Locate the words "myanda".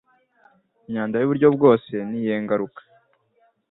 0.89-1.15